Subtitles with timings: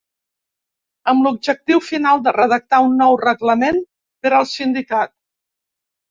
[1.11, 3.77] Amb l'objectiu final de redactar un nou reglament
[4.23, 5.13] per al Sindicat.